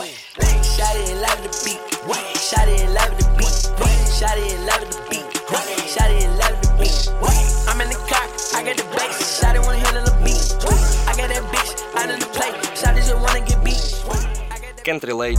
Can't 14.85 15.03
relate. 15.05 15.39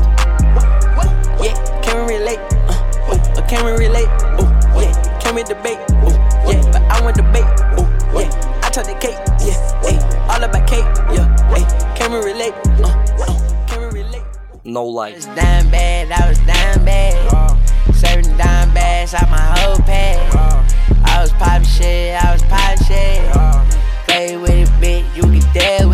Yeah, 1.39 1.53
can 1.83 2.07
we 2.07 2.15
relate? 2.15 2.39
Uh, 2.65 3.13
uh, 3.13 3.47
can 3.47 3.63
we 3.63 3.73
relate? 3.73 4.07
Oh, 4.39 4.49
yeah, 4.81 5.19
can 5.19 5.35
we 5.35 5.43
debate? 5.43 5.77
Oh, 6.01 6.09
yeah, 6.49 6.61
but 6.71 6.81
I 6.81 6.99
want 7.03 7.15
debate. 7.15 7.45
Oh, 7.77 7.85
yeah, 8.17 8.61
I 8.63 8.69
took 8.71 8.85
the 8.85 8.95
cake. 8.95 9.13
Yeah, 9.45 9.53
hey, 9.85 9.99
all 10.27 10.41
about 10.43 10.67
cake. 10.67 10.83
Yeah, 11.13 11.29
hey, 11.53 11.63
can 11.95 12.11
we 12.11 12.25
relate? 12.25 12.55
Uh, 12.81 12.89
uh, 13.21 13.67
can 13.67 13.81
we 13.81 14.01
relate? 14.01 14.23
No 14.63 14.83
light. 14.83 15.13
I 15.13 15.17
was 15.17 15.25
down 15.27 15.69
bad, 15.69 16.11
I 16.11 16.27
was 16.27 16.39
down 16.39 16.83
bad. 16.83 17.33
Uh, 17.33 17.93
Serving 17.93 18.35
dime 18.37 18.73
bags 18.73 19.13
out 19.13 19.29
my 19.29 19.37
whole 19.37 19.77
pad. 19.85 20.35
Uh, 20.35 20.67
I 21.05 21.21
was 21.21 21.31
popping 21.33 21.67
shit, 21.67 22.15
I 22.15 22.33
was 22.33 22.41
popping 22.41 22.83
shit. 22.87 23.35
Uh, 23.35 23.63
Play 24.07 24.37
with 24.37 24.49
it, 24.49 24.69
bitch, 24.81 25.15
you 25.15 25.21
can 25.21 25.53
deal 25.53 25.84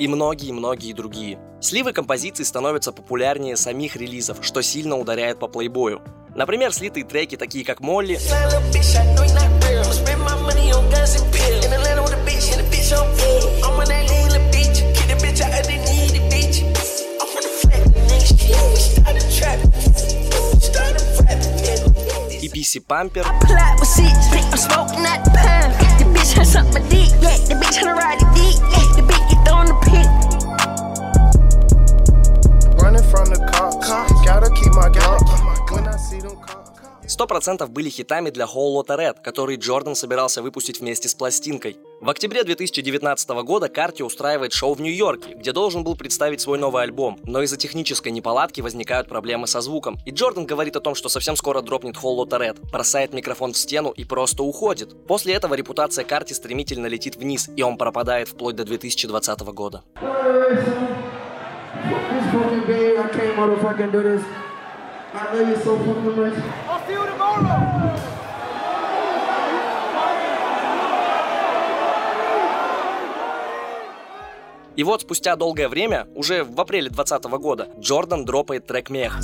и 0.00 0.08
многие-многие 0.08 0.94
другие. 0.94 1.38
Сливы 1.60 1.92
композиций 1.92 2.46
становятся 2.46 2.90
популярнее 2.90 3.56
самих 3.56 3.96
релизов, 3.96 4.38
что 4.40 4.62
сильно 4.62 4.96
ударяет 4.96 5.38
по 5.38 5.46
плейбою. 5.46 6.00
Например, 6.34 6.72
слитые 6.72 7.04
треки, 7.04 7.36
такие 7.36 7.66
как 7.66 7.80
«Молли», 7.80 8.18
и 22.40 22.48
PC 22.48 22.82
Pamper, 22.86 23.26
Сто 37.06 37.26
процентов 37.26 37.70
были 37.70 37.90
хитами 37.90 38.30
для 38.30 38.46
Whole 38.46 38.76
Lotta 38.76 38.96
Red, 38.96 39.22
который 39.22 39.56
Джордан 39.56 39.94
собирался 39.94 40.42
выпустить 40.42 40.80
вместе 40.80 41.08
с 41.08 41.14
пластинкой. 41.14 41.76
В 42.00 42.08
октябре 42.08 42.44
2019 42.44 43.28
года 43.44 43.68
Карти 43.68 44.00
устраивает 44.00 44.54
шоу 44.54 44.72
в 44.72 44.80
Нью-Йорке, 44.80 45.34
где 45.34 45.52
должен 45.52 45.84
был 45.84 45.96
представить 45.96 46.40
свой 46.40 46.58
новый 46.58 46.82
альбом, 46.82 47.18
но 47.24 47.42
из-за 47.42 47.58
технической 47.58 48.10
неполадки 48.10 48.62
возникают 48.62 49.06
проблемы 49.06 49.46
со 49.46 49.60
звуком. 49.60 49.98
И 50.06 50.10
Джордан 50.10 50.46
говорит 50.46 50.76
о 50.76 50.80
том, 50.80 50.94
что 50.94 51.10
совсем 51.10 51.36
скоро 51.36 51.60
дропнет 51.60 51.96
Lotta 51.96 52.40
Red, 52.40 52.70
бросает 52.70 53.12
микрофон 53.12 53.52
в 53.52 53.58
стену 53.58 53.90
и 53.90 54.04
просто 54.04 54.42
уходит. 54.42 55.06
После 55.06 55.34
этого 55.34 55.52
репутация 55.52 56.06
Карти 56.06 56.32
стремительно 56.32 56.86
летит 56.86 57.16
вниз, 57.16 57.50
и 57.54 57.62
он 57.62 57.76
пропадает 57.76 58.28
вплоть 58.28 58.56
до 58.56 58.64
2020 58.64 59.40
года. 59.40 59.82
I 65.12 65.34
love 65.34 65.48
you 65.48 65.56
so 65.56 65.76
fucking 65.76 66.16
much. 66.16 66.34
I'll 66.68 66.86
see 66.86 66.92
you 66.92 67.04
tomorrow. 67.04 68.09
И 74.76 74.82
вот 74.82 75.02
спустя 75.02 75.36
долгое 75.36 75.68
время, 75.68 76.06
уже 76.14 76.44
в 76.44 76.60
апреле 76.60 76.88
2020 76.88 77.24
года, 77.40 77.68
Джордан 77.78 78.24
дропает 78.24 78.66
трек 78.66 78.90
«Мех». 78.90 79.18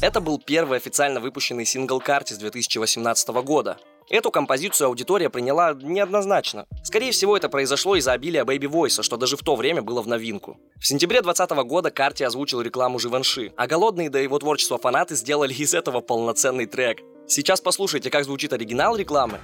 Это 0.00 0.20
был 0.20 0.38
первый 0.38 0.76
официально 0.76 1.18
выпущенный 1.18 1.64
сингл 1.64 1.98
Карти 1.98 2.34
с 2.34 2.38
2018 2.38 3.28
года. 3.42 3.78
Эту 4.10 4.30
композицию 4.30 4.88
аудитория 4.88 5.30
приняла 5.30 5.72
неоднозначно. 5.72 6.66
Скорее 6.82 7.10
всего, 7.12 7.36
это 7.36 7.48
произошло 7.48 7.96
из-за 7.96 8.12
обилия 8.12 8.44
Baby 8.44 8.70
Voice, 8.70 9.02
что 9.02 9.16
даже 9.16 9.38
в 9.38 9.42
то 9.42 9.56
время 9.56 9.80
было 9.80 10.02
в 10.02 10.06
новинку. 10.06 10.58
В 10.78 10.86
сентябре 10.86 11.22
2020 11.22 11.66
года 11.66 11.90
Карти 11.90 12.22
озвучил 12.22 12.60
рекламу 12.60 12.98
Живанши, 12.98 13.52
а 13.56 13.66
голодные 13.66 14.10
до 14.10 14.18
его 14.18 14.38
творчества 14.38 14.76
фанаты 14.76 15.14
сделали 15.16 15.54
из 15.54 15.72
этого 15.72 16.00
полноценный 16.00 16.66
трек. 16.66 17.00
Сейчас 17.26 17.62
послушайте, 17.62 18.10
как 18.10 18.24
звучит 18.24 18.52
оригинал 18.52 18.96
рекламы, 18.96 19.40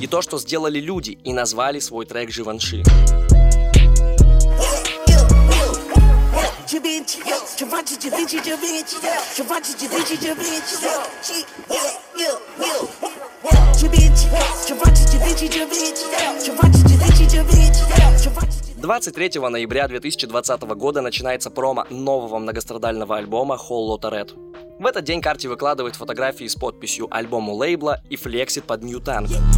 И 0.00 0.06
то, 0.06 0.22
что 0.22 0.38
сделали 0.38 0.80
люди, 0.80 1.18
и 1.24 1.32
назвали 1.32 1.80
свой 1.80 2.04
трек 2.06 2.30
Живанши. 2.30 2.82
Da 13.00 13.13
Vinci, 13.44 14.28
Giovanni 14.66 15.04
Da 15.04 15.24
Vinci, 15.24 15.48
Da 15.48 15.66
Vinci, 15.66 16.04
Giovanni 16.44 16.82
Da 16.82 16.96
Vinci, 16.96 17.26
Da 17.26 17.42
Vinci, 17.42 17.42
Da 17.42 17.44
Vinci, 17.44 17.44
Giovanni 17.44 17.44
Da 17.44 17.44
Vinci, 17.52 17.84
Da 17.86 17.98
Vinci, 18.00 18.22
Giovanni 18.22 18.48
Da 18.48 18.72
Vinci, 18.72 18.74
23 18.80 19.48
ноября 19.50 19.86
2020 19.88 20.74
года 20.76 21.02
начинается 21.02 21.50
промо 21.50 21.84
нового 21.90 22.38
многострадального 22.38 23.16
альбома 23.18 23.56
Whole 23.56 23.88
Lotta 23.88 24.10
Red. 24.10 24.32
В 24.78 24.86
этот 24.86 25.04
день 25.04 25.20
Карти 25.20 25.46
выкладывает 25.46 25.94
фотографии 25.94 26.46
с 26.46 26.54
подписью 26.54 27.06
альбому 27.10 27.52
лейбла 27.54 28.00
и 28.08 28.16
флексит 28.16 28.64
под 28.64 28.82
New 28.82 28.98
Tank. 29.00 29.28
Yeah. 29.28 29.54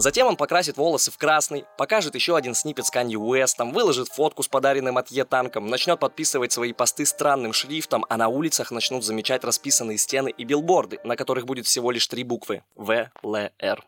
Затем 0.00 0.26
он 0.26 0.36
покрасит 0.36 0.78
волосы 0.78 1.10
в 1.10 1.18
красный, 1.18 1.66
покажет 1.76 2.14
еще 2.14 2.34
один 2.34 2.54
снипет 2.54 2.86
с 2.86 2.90
Канье 2.90 3.18
Уэстом, 3.18 3.70
выложит 3.70 4.08
фотку 4.08 4.42
с 4.42 4.48
подаренным 4.48 4.96
от 4.96 5.10
Е 5.10 5.26
танком, 5.26 5.66
начнет 5.66 6.00
подписывать 6.00 6.52
свои 6.52 6.72
посты 6.72 7.04
странным 7.04 7.52
шрифтом, 7.52 8.06
а 8.08 8.16
на 8.16 8.28
улицах 8.28 8.70
начнут 8.70 9.04
замечать 9.04 9.44
расписанные 9.44 9.98
стены 9.98 10.30
и 10.30 10.44
билборды, 10.44 11.00
на 11.04 11.16
которых 11.16 11.44
будет 11.44 11.66
всего 11.66 11.90
лишь 11.90 12.06
три 12.06 12.24
буквы– 12.24 12.62
В, 12.76 13.10
Л, 13.22 13.36
Р. 13.58 13.84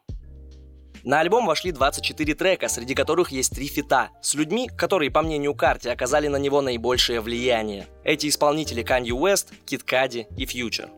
На 1.02 1.21
альбом 1.21 1.47
вошли 1.47 1.73
24 1.73 2.35
трека, 2.35 2.69
среди 2.69 2.95
которых 2.95 3.33
есть 3.33 3.54
три 3.54 3.66
фита, 3.66 4.11
с 4.21 4.35
людьми, 4.35 4.69
которые, 4.69 5.11
по 5.11 5.23
мнению 5.23 5.54
Карти, 5.54 5.88
оказали 5.88 6.28
на 6.28 6.37
него 6.37 6.61
наибольшее 6.61 7.23
влияние. 7.23 7.87
Эти 8.04 8.28
исполнители 8.28 8.85
Kanye 8.85 9.19
West, 9.19 9.47
Kid 9.66 9.83
Cudi 9.87 10.26
и 10.37 10.45
Future. 10.45 10.90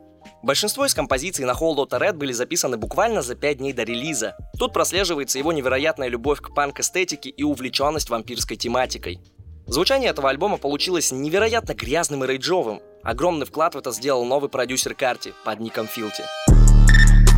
Большинство 0.44 0.84
из 0.84 0.92
композиций 0.92 1.46
на 1.46 1.52
Hold 1.52 1.88
Red 1.88 2.16
были 2.16 2.32
записаны 2.32 2.76
буквально 2.76 3.22
за 3.22 3.34
5 3.34 3.56
дней 3.56 3.72
до 3.72 3.82
релиза. 3.82 4.36
Тут 4.58 4.74
прослеживается 4.74 5.38
его 5.38 5.54
невероятная 5.54 6.08
любовь 6.08 6.42
к 6.42 6.52
панк-эстетике 6.54 7.30
и 7.30 7.42
увлеченность 7.42 8.10
вампирской 8.10 8.58
тематикой. 8.58 9.20
Звучание 9.66 10.10
этого 10.10 10.28
альбома 10.28 10.58
получилось 10.58 11.12
невероятно 11.12 11.72
грязным 11.72 12.24
и 12.24 12.26
рейджовым. 12.26 12.82
Огромный 13.02 13.46
вклад 13.46 13.74
в 13.74 13.78
это 13.78 13.90
сделал 13.90 14.26
новый 14.26 14.50
продюсер 14.50 14.94
Карти 14.94 15.32
под 15.46 15.60
ником 15.60 15.86
Филти. 15.86 16.24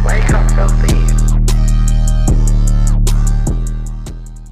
Wake 0.04 0.28
up. 0.32 1.05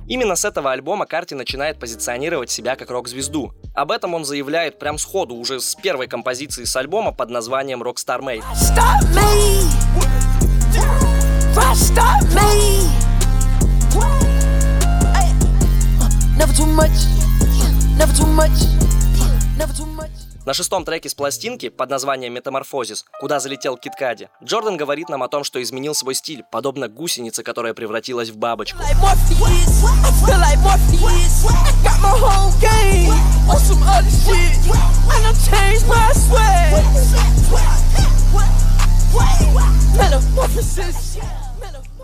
Именно 0.07 0.37
с 0.37 0.45
этого 0.45 0.73
альбома 0.73 1.07
Карти 1.07 1.35
начинает 1.35 1.79
позиционировать 1.79 2.51
себя 2.51 2.77
как 2.77 2.91
рок-звезду. 2.91 3.53
Об 3.75 3.91
этом 3.91 4.15
он 4.15 4.25
заявляет 4.25 4.79
прям 4.79 4.99
сходу, 4.99 5.35
уже 5.35 5.61
с 5.61 5.75
первой 5.75 6.09
композиции 6.09 6.65
с 6.65 6.77
альбома 6.77 7.13
под 7.13 7.31
названием 7.31 7.83
Rockstar 7.83 8.21
Made. 8.21 8.45
На 20.47 20.53
шестом 20.53 20.85
треке 20.85 21.09
с 21.09 21.15
пластинки 21.15 21.71
под 21.71 21.89
названием 21.89 22.35
«Metamorphosis», 22.35 23.07
куда 23.19 23.41
залетел 23.41 23.79
Kid 23.79 23.95
Cudi, 23.99 24.29
Джордан 24.43 24.77
говорит 24.77 25.09
нам 25.09 25.23
о 25.23 25.29
том, 25.29 25.43
что 25.43 25.63
изменил 25.63 25.95
свой 25.95 26.15
стиль, 26.15 26.45
подобно 26.53 26.89
гусенице, 26.89 27.43
которая 27.43 27.73
превратилась 27.73 28.29
в 28.29 28.37
бабочку. 28.37 28.79
Metamorphosis. 39.97 41.44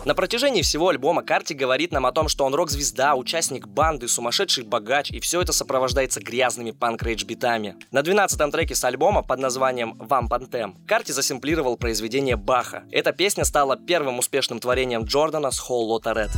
На 0.07 0.15
протяжении 0.15 0.63
всего 0.63 0.89
альбома 0.89 1.23
Карти 1.23 1.53
говорит 1.53 1.93
нам 1.93 2.07
о 2.07 2.13
том, 2.13 2.29
что 2.29 2.47
он 2.47 2.55
рок-звезда, 2.55 3.15
участник 3.15 3.67
банды, 3.67 4.09
сумасшедший 4.09 4.65
богач, 4.65 5.11
и 5.11 5.21
все 5.21 5.43
это 5.43 5.53
сопровождается 5.53 6.21
грязными 6.21 6.71
панк-рейдж 6.71 7.25
битами. 7.25 7.77
На 7.91 8.01
12-м 8.01 8.51
треке 8.51 8.75
с 8.75 8.83
альбома 8.85 9.23
под 9.23 9.41
названием 9.41 9.95
«Vamp 9.99 10.29
Anthem» 10.29 10.75
Карти 10.87 11.13
засэмплировал 11.13 11.77
произведение 11.77 12.37
Баха. 12.37 12.85
Эта 12.91 13.13
песня 13.13 13.45
стала 13.45 13.77
первым 13.77 14.19
успешным 14.19 14.59
творением 14.59 15.05
Джордана 15.05 15.51
с 15.51 15.61
Whole 15.61 15.89
Lotta 15.89 16.15
Red. 16.15 16.31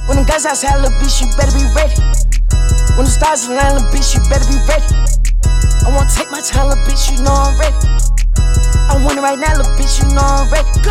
I 8.90 8.96
want 9.04 9.18
it 9.18 9.22
right 9.22 9.38
now, 9.38 9.56
little 9.56 9.72
bitch, 9.72 10.02
you 10.02 10.08
know 10.14 10.20
I'm 10.22 10.50
ready. 10.52 10.82
Go. 10.82 10.90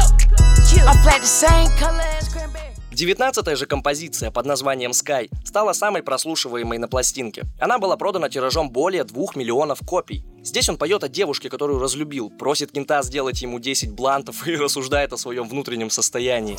I 0.87 0.97
flat 1.03 1.21
the 1.21 1.27
same 1.27 1.69
color 1.77 2.20
Девятнадцатая 2.91 3.55
же 3.55 3.65
композиция 3.65 4.31
под 4.31 4.45
названием 4.45 4.91
Sky 4.91 5.29
стала 5.45 5.71
самой 5.71 6.03
прослушиваемой 6.03 6.77
на 6.77 6.89
пластинке. 6.89 7.43
Она 7.57 7.79
была 7.79 7.95
продана 7.95 8.27
тиражом 8.27 8.69
более 8.69 9.05
двух 9.05 9.37
миллионов 9.37 9.79
копий. 9.85 10.25
Здесь 10.43 10.67
он 10.67 10.77
поет 10.77 11.03
о 11.05 11.07
девушке, 11.07 11.49
которую 11.49 11.79
разлюбил, 11.79 12.29
просит 12.29 12.73
кента 12.73 13.01
сделать 13.01 13.41
ему 13.41 13.59
10 13.59 13.93
блантов 13.93 14.45
и 14.47 14.55
рассуждает 14.57 15.13
о 15.13 15.17
своем 15.17 15.47
внутреннем 15.47 15.89
состоянии. 15.89 16.57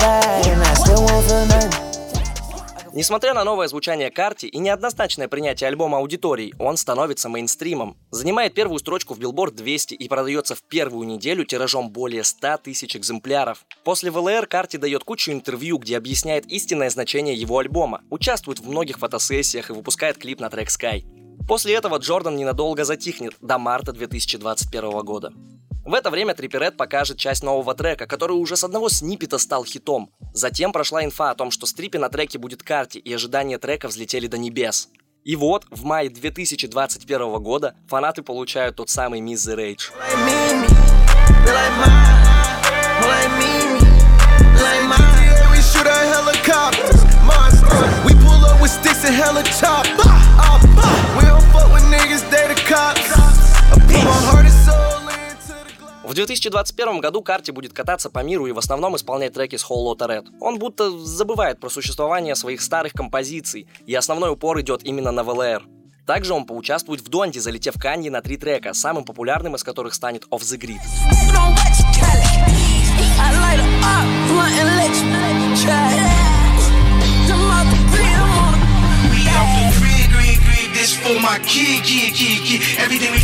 I. 0.00 1.49
Несмотря 2.92 3.34
на 3.34 3.44
новое 3.44 3.68
звучание 3.68 4.10
карти 4.10 4.46
и 4.46 4.58
неоднозначное 4.58 5.28
принятие 5.28 5.68
альбома 5.68 5.98
аудиторией, 5.98 6.54
он 6.58 6.76
становится 6.76 7.28
мейнстримом. 7.28 7.96
Занимает 8.10 8.54
первую 8.54 8.80
строчку 8.80 9.14
в 9.14 9.20
Billboard 9.20 9.52
200 9.52 9.94
и 9.94 10.08
продается 10.08 10.56
в 10.56 10.62
первую 10.62 11.06
неделю 11.06 11.44
тиражом 11.44 11.90
более 11.90 12.24
100 12.24 12.58
тысяч 12.58 12.96
экземпляров. 12.96 13.64
После 13.84 14.10
ВЛР 14.10 14.46
Карти 14.46 14.76
дает 14.76 15.04
кучу 15.04 15.30
интервью, 15.30 15.78
где 15.78 15.96
объясняет 15.96 16.46
истинное 16.46 16.90
значение 16.90 17.34
его 17.34 17.58
альбома, 17.58 18.02
участвует 18.10 18.58
в 18.58 18.68
многих 18.68 18.98
фотосессиях 18.98 19.70
и 19.70 19.72
выпускает 19.72 20.18
клип 20.18 20.40
на 20.40 20.50
трек 20.50 20.68
Sky. 20.68 21.04
После 21.46 21.74
этого 21.74 21.98
Джордан 21.98 22.36
ненадолго 22.36 22.84
затихнет 22.84 23.34
до 23.40 23.58
марта 23.58 23.92
2021 23.92 25.00
года. 25.00 25.32
В 25.84 25.94
это 25.94 26.10
время 26.10 26.34
Трипперет 26.34 26.76
покажет 26.76 27.18
часть 27.18 27.42
нового 27.42 27.74
трека, 27.74 28.06
который 28.06 28.32
уже 28.32 28.56
с 28.56 28.64
одного 28.64 28.88
сниппета 28.88 29.38
стал 29.38 29.64
хитом. 29.64 30.10
Затем 30.32 30.72
прошла 30.72 31.04
инфа 31.04 31.30
о 31.30 31.34
том, 31.34 31.50
что 31.50 31.66
стрипе 31.66 31.98
на 31.98 32.08
треке 32.08 32.38
будет 32.38 32.62
карте, 32.62 32.98
и 32.98 33.12
ожидания 33.12 33.58
трека 33.58 33.88
взлетели 33.88 34.26
до 34.26 34.38
небес. 34.38 34.88
И 35.24 35.36
вот, 35.36 35.66
в 35.70 35.84
мае 35.84 36.08
2021 36.08 37.42
года 37.42 37.74
фанаты 37.88 38.22
получают 38.22 38.76
тот 38.76 38.88
самый 38.88 39.20
Miss 39.20 39.46
the 39.48 39.56
Rage. 39.56 39.90
We 48.04 48.14
pull 48.14 48.44
up 48.44 48.60
with 48.60 48.70
sticks 48.70 49.04
and 49.04 49.14
hella 49.14 49.42
chop. 49.42 49.86
We 51.16 51.24
don't 51.24 51.26
fuck 51.26 51.29
в 56.10 56.14
2021 56.14 57.00
году 57.00 57.22
Карти 57.22 57.52
будет 57.52 57.72
кататься 57.72 58.10
по 58.10 58.18
миру 58.24 58.48
и 58.48 58.50
в 58.50 58.58
основном 58.58 58.96
исполнять 58.96 59.32
треки 59.32 59.54
с 59.54 59.64
Whole 59.64 59.84
Lotta 59.86 60.08
Red. 60.08 60.26
Он 60.40 60.58
будто 60.58 60.90
забывает 60.90 61.60
про 61.60 61.68
существование 61.68 62.34
своих 62.34 62.62
старых 62.62 62.94
композиций, 62.94 63.68
и 63.86 63.94
основной 63.94 64.32
упор 64.32 64.60
идет 64.60 64.82
именно 64.82 65.12
на 65.12 65.22
ВЛР. 65.22 65.62
Также 66.06 66.34
он 66.34 66.46
поучаствует 66.46 67.00
в 67.00 67.08
Донде, 67.08 67.40
залетев 67.40 67.74
Каньи 67.80 68.10
на 68.10 68.22
три 68.22 68.36
трека, 68.38 68.74
самым 68.74 69.04
популярным 69.04 69.54
из 69.54 69.62
которых 69.62 69.94
станет 69.94 70.24
Off 70.32 70.40
the 70.40 70.58
Grid. 70.58 70.80
For 81.10 81.20
my 81.20 81.38
kid, 81.46 81.84
kid, 81.84 82.14
kid, 82.14 82.40
kid. 82.46 82.60
Everything 82.78 83.12
we 83.12 83.19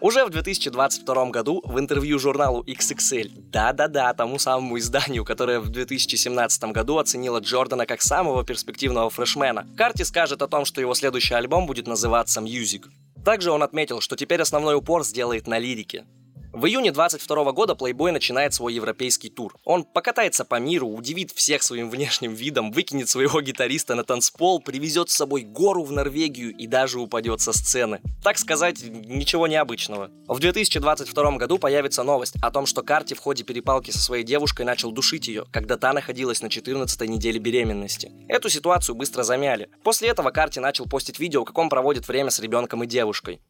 уже 0.00 0.24
в 0.24 0.30
2022 0.30 1.30
году 1.30 1.62
в 1.64 1.78
интервью 1.78 2.18
журналу 2.18 2.62
XXL, 2.64 3.30
да-да-да, 3.50 4.12
тому 4.14 4.38
самому 4.38 4.78
изданию, 4.78 5.24
которое 5.24 5.60
в 5.60 5.68
2017 5.68 6.64
году 6.64 6.98
оценило 6.98 7.38
Джордана 7.38 7.86
как 7.86 8.02
самого 8.02 8.44
перспективного 8.44 9.10
фрешмена, 9.10 9.66
Карти 9.76 10.02
скажет 10.02 10.42
о 10.42 10.48
том, 10.48 10.64
что 10.64 10.80
его 10.80 10.94
следующий 10.94 11.34
альбом 11.34 11.66
будет 11.66 11.86
называться 11.86 12.40
Music. 12.40 12.86
Также 13.24 13.50
он 13.50 13.62
отметил, 13.62 14.00
что 14.00 14.16
теперь 14.16 14.40
основной 14.40 14.74
упор 14.74 15.04
сделает 15.04 15.46
на 15.46 15.58
лирике. 15.58 16.04
В 16.52 16.66
июне 16.66 16.90
22 16.90 17.52
года 17.52 17.74
Playboy 17.74 18.10
начинает 18.10 18.52
свой 18.52 18.74
европейский 18.74 19.30
тур. 19.30 19.54
Он 19.64 19.84
покатается 19.84 20.44
по 20.44 20.58
миру, 20.58 20.88
удивит 20.88 21.30
всех 21.30 21.62
своим 21.62 21.88
внешним 21.90 22.34
видом, 22.34 22.72
выкинет 22.72 23.08
своего 23.08 23.40
гитариста 23.40 23.94
на 23.94 24.02
танцпол, 24.02 24.60
привезет 24.60 25.10
с 25.10 25.14
собой 25.14 25.42
гору 25.42 25.84
в 25.84 25.92
Норвегию 25.92 26.52
и 26.56 26.66
даже 26.66 26.98
упадет 26.98 27.40
со 27.40 27.52
сцены. 27.52 28.00
Так 28.24 28.36
сказать, 28.36 28.82
ничего 28.82 29.46
необычного. 29.46 30.10
В 30.26 30.40
2022 30.40 31.36
году 31.36 31.58
появится 31.58 32.02
новость 32.02 32.34
о 32.42 32.50
том, 32.50 32.66
что 32.66 32.82
Карти 32.82 33.14
в 33.14 33.20
ходе 33.20 33.44
перепалки 33.44 33.92
со 33.92 34.00
своей 34.00 34.24
девушкой 34.24 34.66
начал 34.66 34.90
душить 34.90 35.28
ее, 35.28 35.44
когда 35.52 35.76
та 35.76 35.92
находилась 35.92 36.42
на 36.42 36.50
14 36.50 37.08
неделе 37.08 37.38
беременности. 37.38 38.10
Эту 38.26 38.48
ситуацию 38.48 38.96
быстро 38.96 39.22
замяли. 39.22 39.70
После 39.84 40.08
этого 40.08 40.32
Карти 40.32 40.58
начал 40.58 40.86
постить 40.86 41.20
видео, 41.20 41.44
как 41.44 41.56
он 41.58 41.68
проводит 41.68 42.08
время 42.08 42.30
с 42.30 42.40
ребенком 42.40 42.82
и 42.82 42.88
девушкой. 42.88 43.40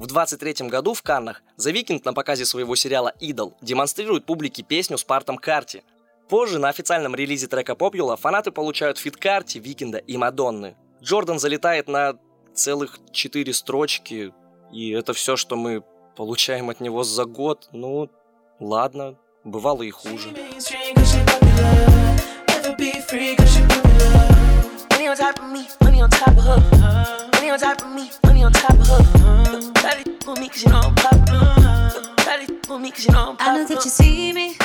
В 0.00 0.06
23 0.06 0.66
году 0.68 0.94
в 0.94 1.02
Каннах 1.02 1.42
The 1.58 1.74
Weeknd 1.74 2.00
на 2.06 2.14
показе 2.14 2.46
своего 2.46 2.74
сериала 2.74 3.12
«Идол» 3.20 3.58
демонстрирует 3.60 4.24
публике 4.24 4.62
песню 4.62 4.96
с 4.96 5.04
партом 5.04 5.36
Карти. 5.36 5.84
Позже 6.30 6.58
на 6.58 6.70
официальном 6.70 7.14
релизе 7.14 7.48
трека 7.48 7.74
Popular 7.74 8.16
фанаты 8.16 8.50
получают 8.50 8.96
feat 8.96 9.18
Карти, 9.18 9.58
Weeknd 9.58 9.92
а 9.92 9.98
и 9.98 10.16
Мадонны. 10.16 10.74
Джордан 11.02 11.38
залетает 11.38 11.86
на 11.86 12.14
целых 12.54 12.98
четыре 13.12 13.52
строчки, 13.52 14.32
и 14.72 14.90
это 14.92 15.12
все, 15.12 15.36
что 15.36 15.56
мы 15.56 15.84
получаем 16.16 16.70
от 16.70 16.80
него 16.80 17.04
за 17.04 17.26
год. 17.26 17.68
Ну, 17.72 18.08
ладно, 18.58 19.18
бывало 19.44 19.82
и 19.82 19.90
хуже. 19.90 20.30
Money 24.88 25.08
on 25.08 25.16
top 25.16 25.38
of 25.40 25.52
me, 25.52 25.68
money 25.82 26.00
on 26.00 26.08
top 26.08 26.36
of 26.38 26.44
her. 26.44 27.19
Money 27.50 27.64
on 27.64 27.68
top 27.68 27.82
of 27.82 27.92
me, 27.92 28.10
money 28.24 28.44
on 28.44 28.52
top 28.52 28.78
of 28.78 28.86
her. 28.86 29.72
Try 29.74 30.04
to 30.04 30.40
me 30.40 30.48
cause 30.48 30.62
you 30.62 30.70
know 30.70 30.82
I'm 30.84 30.94
popular. 30.94 31.90
Try 32.18 32.46
to 32.46 32.78
me 32.78 32.92
cause 32.92 33.06
you 33.06 33.12
know 33.12 33.30
I'm 33.30 33.36
popular. 33.36 33.50
I 33.50 33.56
know 33.56 33.66
that 33.66 33.84
you 33.84 33.90
see 33.90 34.32
me. 34.32 34.56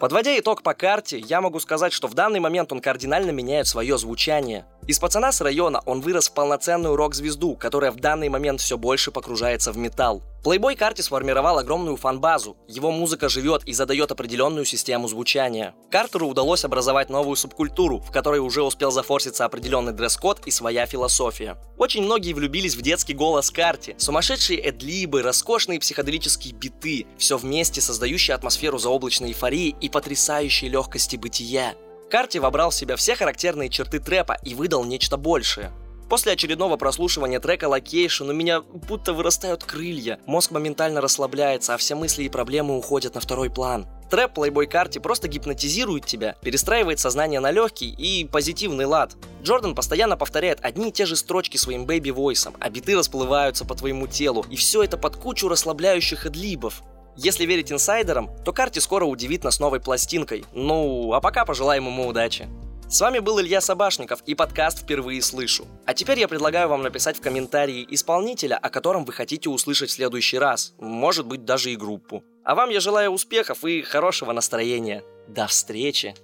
Подводя 0.00 0.36
итог 0.36 0.62
по 0.64 0.74
карте, 0.74 1.18
я 1.18 1.40
могу 1.40 1.60
сказать, 1.60 1.92
что 1.92 2.08
в 2.08 2.14
данный 2.14 2.40
момент 2.40 2.72
он 2.72 2.80
кардинально 2.80 3.30
меняет 3.30 3.68
свое 3.68 3.96
звучание. 3.98 4.64
Из 4.88 4.98
пацана 4.98 5.30
с 5.30 5.40
района 5.40 5.80
он 5.86 6.00
вырос 6.00 6.28
в 6.28 6.34
полноценную 6.34 6.96
рок-звезду, 6.96 7.54
которая 7.54 7.92
в 7.92 7.96
данный 7.96 8.28
момент 8.28 8.60
все 8.60 8.76
больше 8.76 9.12
погружается 9.12 9.70
в 9.70 9.76
металл. 9.76 10.22
Плейбой 10.42 10.76
Карти 10.76 11.00
сформировал 11.00 11.58
огромную 11.58 11.96
фан-базу. 11.96 12.56
Его 12.68 12.92
музыка 12.92 13.28
живет 13.28 13.64
и 13.64 13.72
задает 13.72 14.12
определенную 14.12 14.64
систему 14.64 15.08
звучания. 15.08 15.74
Картеру 15.90 16.28
удалось 16.28 16.64
образовать 16.64 17.10
новую 17.10 17.34
субкультуру, 17.34 17.98
в 17.98 18.12
которой 18.12 18.38
уже 18.38 18.62
успел 18.62 18.92
зафорситься 18.92 19.44
определенный 19.44 19.92
дресс-код 19.92 20.42
и 20.46 20.50
своя 20.52 20.86
философия. 20.86 21.58
Очень 21.76 22.04
многие 22.04 22.34
влюбились 22.34 22.76
в 22.76 22.82
детский 22.82 23.14
голос 23.14 23.50
Карти. 23.50 23.96
Сумасшедшие 23.98 24.60
эдлибы, 24.60 25.22
роскошные 25.22 25.80
психоделические 25.80 26.54
биты, 26.54 27.06
все 27.18 27.36
вместе 27.36 27.80
создающие 27.80 28.34
атмосферу 28.34 28.78
заоблачной 28.78 29.30
эйфории 29.30 29.74
и 29.80 29.88
потрясающей 29.88 30.68
легкости 30.68 31.16
бытия. 31.16 31.74
Карти 32.10 32.38
вобрал 32.38 32.70
в 32.70 32.74
себя 32.74 32.96
все 32.96 33.14
характерные 33.16 33.68
черты 33.68 33.98
трэпа 33.98 34.38
и 34.42 34.54
выдал 34.54 34.84
нечто 34.84 35.16
большее. 35.16 35.72
После 36.08 36.32
очередного 36.32 36.78
прослушивания 36.78 37.38
трека 37.38 37.66
Location 37.66 38.30
у 38.30 38.32
меня 38.32 38.62
будто 38.62 39.12
вырастают 39.12 39.64
крылья, 39.64 40.18
мозг 40.24 40.50
моментально 40.50 41.02
расслабляется, 41.02 41.74
а 41.74 41.76
все 41.76 41.94
мысли 41.94 42.24
и 42.24 42.28
проблемы 42.30 42.78
уходят 42.78 43.14
на 43.14 43.20
второй 43.20 43.50
план. 43.50 43.86
Трэп 44.10 44.38
Playboy 44.38 44.66
карте 44.66 45.00
просто 45.00 45.28
гипнотизирует 45.28 46.06
тебя, 46.06 46.34
перестраивает 46.40 46.98
сознание 46.98 47.40
на 47.40 47.50
легкий 47.50 47.90
и 47.90 48.24
позитивный 48.24 48.86
лад. 48.86 49.16
Джордан 49.42 49.74
постоянно 49.74 50.16
повторяет 50.16 50.60
одни 50.62 50.88
и 50.88 50.92
те 50.92 51.04
же 51.04 51.14
строчки 51.14 51.58
своим 51.58 51.84
бэйби-войсом, 51.84 52.54
а 52.58 52.70
биты 52.70 52.96
расплываются 52.96 53.66
по 53.66 53.74
твоему 53.74 54.06
телу, 54.06 54.46
и 54.48 54.56
все 54.56 54.82
это 54.82 54.96
под 54.96 55.16
кучу 55.16 55.46
расслабляющих 55.46 56.24
эдлибов. 56.24 56.82
Если 57.16 57.44
верить 57.44 57.70
инсайдерам, 57.70 58.30
то 58.46 58.52
Карти 58.52 58.78
скоро 58.78 59.04
удивит 59.04 59.44
нас 59.44 59.60
новой 59.60 59.80
пластинкой. 59.80 60.46
Ну, 60.54 61.12
а 61.12 61.20
пока 61.20 61.44
пожелаем 61.44 61.84
ему 61.86 62.06
удачи. 62.06 62.48
С 62.90 63.02
вами 63.02 63.18
был 63.18 63.38
Илья 63.38 63.60
Собашников 63.60 64.22
и 64.24 64.34
подкаст 64.34 64.78
«Впервые 64.78 65.20
слышу». 65.20 65.66
А 65.84 65.92
теперь 65.92 66.20
я 66.20 66.26
предлагаю 66.26 66.70
вам 66.70 66.82
написать 66.82 67.18
в 67.18 67.20
комментарии 67.20 67.86
исполнителя, 67.90 68.56
о 68.56 68.70
котором 68.70 69.04
вы 69.04 69.12
хотите 69.12 69.50
услышать 69.50 69.90
в 69.90 69.92
следующий 69.92 70.38
раз, 70.38 70.72
может 70.78 71.26
быть 71.26 71.44
даже 71.44 71.70
и 71.70 71.76
группу. 71.76 72.24
А 72.46 72.54
вам 72.54 72.70
я 72.70 72.80
желаю 72.80 73.10
успехов 73.10 73.62
и 73.64 73.82
хорошего 73.82 74.32
настроения. 74.32 75.02
До 75.28 75.46
встречи! 75.46 76.14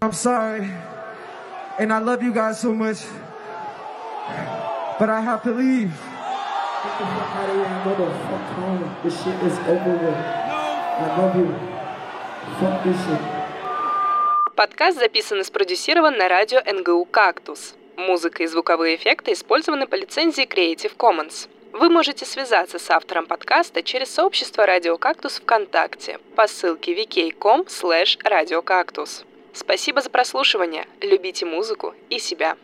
I'm 0.00 0.12
sorry, 0.12 0.70
and 1.80 1.92
I 1.92 1.98
love 1.98 2.22
you 2.22 2.32
guys 2.32 2.60
so 2.60 2.72
much, 2.72 2.98
but 5.00 5.10
I 5.10 5.20
have 5.20 5.42
to 5.42 5.50
leave. 5.50 5.90
Get 5.90 6.98
the 7.00 7.04
fuck 7.04 7.34
out 7.34 7.50
of 7.50 7.56
here 7.56 7.64
and 7.64 7.84
go 7.84 7.90
the 7.96 8.12
fuck 8.28 8.46
home. 8.54 8.96
This 9.02 9.24
shit 9.24 9.42
is 9.42 9.58
over 9.66 9.96
with. 9.96 10.14
I 10.14 11.16
love 11.18 11.34
you. 11.34 11.52
Fuck 12.60 12.84
this 12.84 12.96
shit. 13.06 13.35
Подкаст 14.56 14.98
записан 14.98 15.40
и 15.40 15.44
спродюсирован 15.44 16.16
на 16.16 16.28
радио 16.28 16.60
НГУ 16.64 17.04
«Кактус». 17.04 17.74
Музыка 17.96 18.42
и 18.42 18.46
звуковые 18.46 18.96
эффекты 18.96 19.32
использованы 19.32 19.86
по 19.86 19.96
лицензии 19.96 20.46
Creative 20.46 20.96
Commons. 20.96 21.50
Вы 21.74 21.90
можете 21.90 22.24
связаться 22.24 22.78
с 22.78 22.90
автором 22.90 23.26
подкаста 23.26 23.82
через 23.82 24.08
сообщество 24.08 24.64
«Радио 24.64 24.96
Кактус» 24.96 25.40
ВКонтакте 25.40 26.20
по 26.36 26.46
ссылке 26.46 26.94
vk.com 26.94 27.66
slash. 27.66 29.24
Спасибо 29.52 30.00
за 30.00 30.08
прослушивание, 30.08 30.86
любите 31.02 31.44
музыку 31.44 31.94
и 32.08 32.18
себя. 32.18 32.56